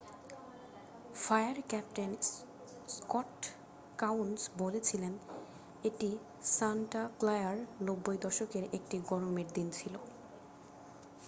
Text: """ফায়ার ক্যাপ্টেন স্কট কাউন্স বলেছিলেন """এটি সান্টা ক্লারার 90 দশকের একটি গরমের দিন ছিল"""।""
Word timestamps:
"""ফায়ার 1.15 1.57
ক্যাপ্টেন 1.67 2.11
স্কট 2.89 3.33
কাউন্স 3.99 4.39
বলেছিলেন 4.57 5.13
"""এটি 5.83 6.09
সান্টা 6.49 7.01
ক্লারার 7.19 7.57
90 7.87 8.15
দশকের 8.17 8.63
একটি 8.73 8.97
গরমের 9.09 9.47
দিন 9.53 9.67
ছিল"""।"" 9.71 9.93